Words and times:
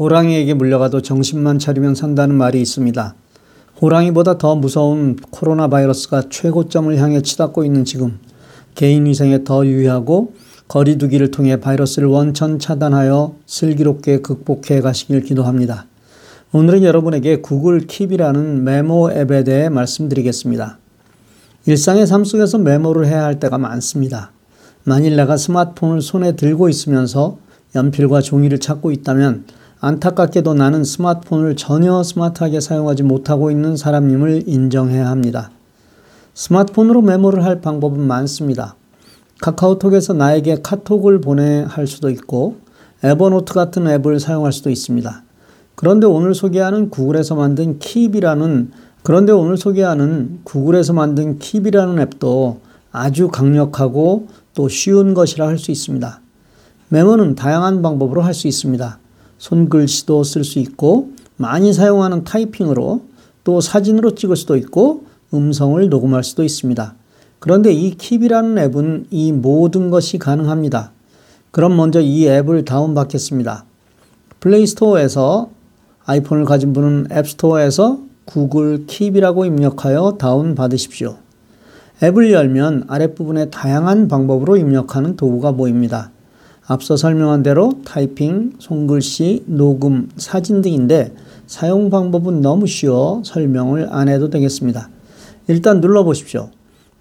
호랑이에게 0.00 0.54
물려가도 0.54 1.02
정신만 1.02 1.58
차리면 1.58 1.94
산다는 1.94 2.34
말이 2.34 2.58
있습니다. 2.62 3.14
호랑이보다 3.82 4.38
더 4.38 4.56
무서운 4.56 5.16
코로나 5.30 5.68
바이러스가 5.68 6.22
최고점을 6.30 6.96
향해 6.96 7.20
치닫고 7.20 7.64
있는 7.64 7.84
지금 7.84 8.18
개인 8.74 9.04
위생에 9.04 9.44
더 9.44 9.66
유의하고 9.66 10.32
거리두기를 10.68 11.30
통해 11.30 11.60
바이러스를 11.60 12.08
원천 12.08 12.58
차단하여 12.58 13.34
슬기롭게 13.44 14.20
극복해 14.22 14.80
가시길 14.80 15.20
기도합니다. 15.22 15.84
오늘은 16.52 16.82
여러분에게 16.82 17.42
구글 17.42 17.86
킵이라는 17.86 18.60
메모 18.62 19.10
앱에 19.10 19.44
대해 19.44 19.68
말씀드리겠습니다. 19.68 20.78
일상의 21.66 22.06
삶 22.06 22.24
속에서 22.24 22.56
메모를 22.56 23.06
해야 23.06 23.24
할 23.24 23.38
때가 23.38 23.58
많습니다. 23.58 24.32
만일 24.84 25.16
내가 25.16 25.36
스마트폰을 25.36 26.00
손에 26.00 26.36
들고 26.36 26.70
있으면서 26.70 27.36
연필과 27.74 28.22
종이를 28.22 28.60
찾고 28.60 28.92
있다면 28.92 29.44
안타깝게도 29.82 30.52
나는 30.52 30.84
스마트폰을 30.84 31.56
전혀 31.56 32.02
스마트하게 32.02 32.60
사용하지 32.60 33.02
못하고 33.02 33.50
있는 33.50 33.78
사람임을 33.78 34.44
인정해야 34.46 35.08
합니다. 35.08 35.50
스마트폰으로 36.34 37.00
메모를 37.00 37.44
할 37.44 37.62
방법은 37.62 37.98
많습니다. 38.06 38.76
카카오톡에서 39.40 40.12
나에게 40.12 40.58
카톡을 40.62 41.22
보내 41.22 41.64
할 41.66 41.86
수도 41.86 42.10
있고 42.10 42.56
에버노트 43.02 43.54
같은 43.54 43.88
앱을 43.88 44.20
사용할 44.20 44.52
수도 44.52 44.68
있습니다. 44.68 45.22
그런데 45.76 46.06
오늘 46.06 46.34
소개하는 46.34 46.90
구글에서 46.90 47.34
만든 47.36 47.78
킵이라는 47.78 48.68
그런데 49.02 49.32
오늘 49.32 49.56
소개하는 49.56 50.40
구글에서 50.44 50.92
만든 50.92 51.38
킵이라는 51.38 51.98
앱도 52.02 52.60
아주 52.92 53.28
강력하고 53.28 54.28
또 54.52 54.68
쉬운 54.68 55.14
것이라 55.14 55.48
할 55.48 55.56
수 55.56 55.70
있습니다. 55.70 56.20
메모는 56.90 57.34
다양한 57.34 57.80
방법으로 57.80 58.20
할 58.20 58.34
수 58.34 58.46
있습니다. 58.46 58.98
손글씨도 59.40 60.22
쓸 60.22 60.44
수 60.44 60.58
있고 60.58 61.10
많이 61.36 61.72
사용하는 61.72 62.24
타이핑으로 62.24 63.00
또 63.42 63.60
사진으로 63.60 64.14
찍을 64.14 64.36
수도 64.36 64.56
있고 64.56 65.04
음성을 65.32 65.88
녹음할 65.88 66.22
수도 66.22 66.44
있습니다. 66.44 66.94
그런데 67.38 67.72
이 67.72 67.96
킵이라는 67.96 68.58
앱은 68.58 69.06
이 69.10 69.32
모든 69.32 69.90
것이 69.90 70.18
가능합니다. 70.18 70.92
그럼 71.50 71.74
먼저 71.74 72.00
이 72.00 72.28
앱을 72.28 72.66
다운받겠습니다. 72.66 73.64
플레이스토어에서 74.40 75.50
아이폰을 76.04 76.44
가진 76.44 76.74
분은 76.74 77.06
앱스토어에서 77.10 77.98
구글 78.26 78.86
킵이라고 78.86 79.46
입력하여 79.46 80.16
다운받으십시오. 80.18 81.16
앱을 82.02 82.32
열면 82.32 82.84
아랫부분에 82.88 83.50
다양한 83.50 84.08
방법으로 84.08 84.58
입력하는 84.58 85.16
도구가 85.16 85.52
보입니다. 85.52 86.10
앞서 86.72 86.96
설명한 86.96 87.42
대로 87.42 87.72
타이핑, 87.84 88.52
손글씨, 88.60 89.42
녹음, 89.46 90.08
사진 90.16 90.62
등인데 90.62 91.12
사용 91.48 91.90
방법은 91.90 92.42
너무 92.42 92.68
쉬워 92.68 93.22
설명을 93.24 93.88
안 93.90 94.08
해도 94.08 94.30
되겠습니다. 94.30 94.88
일단 95.48 95.80
눌러보십시오. 95.80 96.50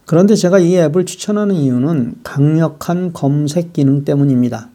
그런데 0.07 0.33
제가 0.33 0.57
이 0.57 0.75
앱을 0.75 1.05
추천하는 1.05 1.53
이유는 1.53 2.15
강력한 2.23 3.13
검색 3.13 3.71
기능 3.71 4.03
때문입니다. 4.03 4.69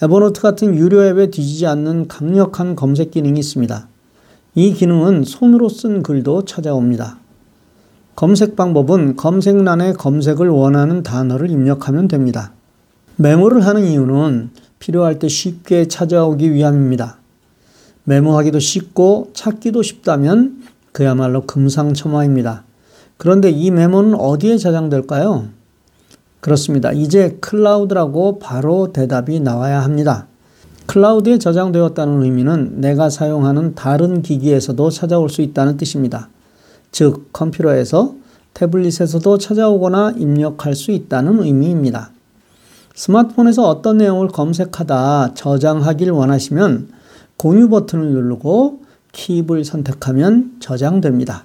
에버노트 0.00 0.40
같은 0.40 0.76
유료 0.76 1.04
앱에 1.04 1.32
뒤지지 1.32 1.66
않는 1.66 2.06
강력한 2.06 2.76
검색 2.76 3.10
기능이 3.10 3.40
있습니다. 3.40 3.88
이 4.54 4.72
기능은 4.72 5.24
손으로 5.24 5.68
쓴 5.68 6.04
글도 6.04 6.44
찾아옵니다. 6.44 7.18
검색 8.14 8.54
방법은 8.54 9.16
검색란에 9.16 9.94
검색을 9.94 10.48
원하는 10.48 11.02
단어를 11.02 11.50
입력하면 11.50 12.06
됩니다. 12.06 12.52
메모를 13.16 13.66
하는 13.66 13.84
이유는 13.84 14.50
필요할 14.78 15.18
때 15.18 15.28
쉽게 15.28 15.86
찾아오기 15.86 16.52
위함입니다. 16.52 17.18
메모하기도 18.04 18.58
쉽고 18.58 19.30
찾기도 19.34 19.82
쉽다면 19.82 20.62
그야말로 20.92 21.46
금상첨화입니다. 21.46 22.64
그런데 23.16 23.50
이 23.50 23.70
메모는 23.70 24.14
어디에 24.14 24.56
저장될까요? 24.58 25.48
그렇습니다. 26.40 26.90
이제 26.90 27.38
클라우드라고 27.40 28.40
바로 28.40 28.92
대답이 28.92 29.38
나와야 29.40 29.82
합니다. 29.82 30.26
클라우드에 30.86 31.38
저장되었다는 31.38 32.22
의미는 32.22 32.80
내가 32.80 33.08
사용하는 33.08 33.76
다른 33.76 34.22
기기에서도 34.22 34.90
찾아올 34.90 35.28
수 35.28 35.40
있다는 35.42 35.76
뜻입니다. 35.76 36.28
즉, 36.90 37.28
컴퓨터에서 37.32 38.16
태블릿에서도 38.54 39.38
찾아오거나 39.38 40.14
입력할 40.16 40.74
수 40.74 40.90
있다는 40.90 41.44
의미입니다. 41.44 42.10
스마트폰에서 42.94 43.68
어떤 43.68 43.98
내용을 43.98 44.28
검색하다 44.28 45.34
저장하길 45.34 46.10
원하시면 46.10 46.88
공유 47.36 47.68
버튼을 47.68 48.10
누르고 48.12 48.82
킵을 49.12 49.64
선택하면 49.64 50.56
저장됩니다. 50.60 51.44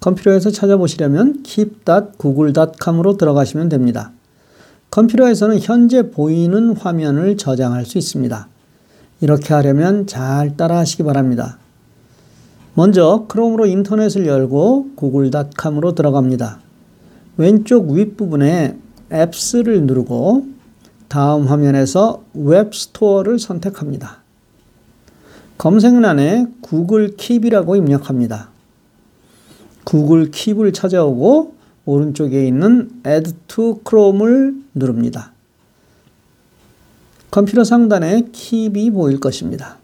컴퓨터에서 0.00 0.50
찾아보시려면 0.50 1.42
keep.google.com으로 1.42 3.16
들어가시면 3.16 3.68
됩니다. 3.68 4.12
컴퓨터에서는 4.90 5.58
현재 5.60 6.10
보이는 6.10 6.76
화면을 6.76 7.36
저장할 7.36 7.84
수 7.84 7.98
있습니다. 7.98 8.48
이렇게 9.20 9.54
하려면 9.54 10.06
잘 10.06 10.56
따라 10.56 10.78
하시기 10.78 11.02
바랍니다. 11.02 11.58
먼저 12.74 13.24
크롬으로 13.28 13.66
인터넷을 13.66 14.26
열고 14.26 14.90
google.com으로 14.96 15.94
들어갑니다. 15.94 16.58
왼쪽 17.36 17.90
윗부분에 17.90 18.78
Apps를 19.12 19.82
누르고 19.86 20.46
다음 21.08 21.46
화면에서 21.46 22.24
Web 22.34 22.60
Store를 22.60 23.38
선택합니다. 23.38 24.18
검색란에 25.58 26.46
Google 26.60 27.16
Keep이라고 27.16 27.76
입력합니다. 27.76 28.48
Google 29.84 30.30
Keep을 30.30 30.74
찾아오고 30.74 31.54
오른쪽에 31.84 32.46
있는 32.46 32.90
Add 33.06 33.32
to 33.46 33.80
Chrome을 33.86 34.54
누릅니다. 34.74 35.32
컴퓨터 37.30 37.64
상단에 37.64 38.22
킵이 38.32 38.92
보일 38.92 39.20
것입니다. 39.20 39.78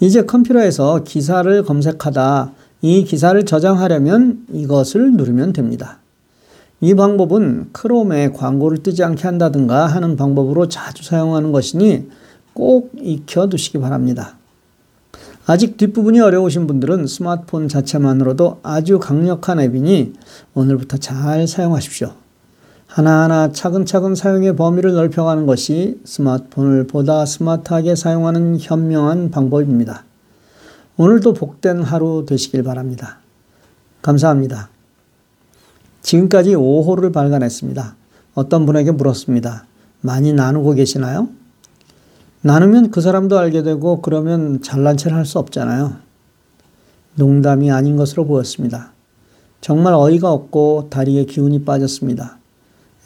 이제 0.00 0.22
컴퓨터에서 0.22 1.04
기사를 1.04 1.62
검색하다 1.62 2.52
이 2.82 3.04
기사를 3.04 3.44
저장하려면 3.44 4.46
이것을 4.52 5.12
누르면 5.12 5.52
됩니다. 5.52 6.01
이 6.84 6.94
방법은 6.94 7.68
크롬에 7.70 8.32
광고를 8.32 8.82
뜨지 8.82 9.04
않게 9.04 9.22
한다든가 9.22 9.86
하는 9.86 10.16
방법으로 10.16 10.66
자주 10.66 11.04
사용하는 11.04 11.52
것이니 11.52 12.10
꼭 12.54 12.90
익혀 12.98 13.48
두시기 13.48 13.78
바랍니다. 13.78 14.36
아직 15.46 15.76
뒷부분이 15.76 16.18
어려우신 16.18 16.66
분들은 16.66 17.06
스마트폰 17.06 17.68
자체만으로도 17.68 18.58
아주 18.64 18.98
강력한 18.98 19.60
앱이니 19.60 20.14
오늘부터 20.54 20.96
잘 20.96 21.46
사용하십시오. 21.46 22.14
하나하나 22.88 23.52
차근차근 23.52 24.16
사용의 24.16 24.56
범위를 24.56 24.94
넓혀가는 24.94 25.46
것이 25.46 26.00
스마트폰을 26.04 26.88
보다 26.88 27.24
스마트하게 27.24 27.94
사용하는 27.94 28.58
현명한 28.60 29.30
방법입니다. 29.30 30.02
오늘도 30.96 31.34
복된 31.34 31.84
하루 31.84 32.26
되시길 32.28 32.64
바랍니다. 32.64 33.20
감사합니다. 34.02 34.71
지금까지 36.02 36.54
5호를 36.54 37.12
발간했습니다. 37.12 37.96
어떤 38.34 38.66
분에게 38.66 38.90
물었습니다. 38.90 39.66
많이 40.00 40.32
나누고 40.32 40.74
계시나요? 40.74 41.28
나누면 42.42 42.90
그 42.90 43.00
사람도 43.00 43.38
알게 43.38 43.62
되고 43.62 44.02
그러면 44.02 44.60
잘난 44.62 44.96
체를 44.96 45.16
할 45.16 45.24
수 45.24 45.38
없잖아요. 45.38 45.96
농담이 47.14 47.70
아닌 47.70 47.96
것으로 47.96 48.26
보였습니다. 48.26 48.92
정말 49.60 49.94
어이가 49.94 50.32
없고 50.32 50.88
다리에 50.90 51.24
기운이 51.24 51.64
빠졌습니다. 51.64 52.38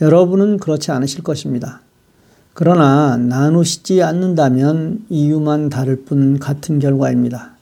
여러분은 0.01 0.59
그렇지 0.59 0.91
않으실 0.91 1.23
것입니다. 1.23 1.81
그러나 2.55 3.19
나누시지 3.19 4.03
않는다면 4.03 5.05
이유만 5.11 5.69
다를 5.69 6.05
뿐 6.05 6.39
같은 6.39 6.79
결과입니다. 6.79 7.56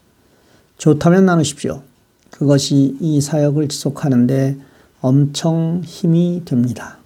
좋다면 0.79 1.27
나누십시오. 1.27 1.83
그것이 2.31 2.97
이 3.01 3.21
사역을 3.21 3.69
지속하는데 3.69 4.59
엄청 5.05 5.83
힘이 5.85 6.41
됩니다. 6.47 6.97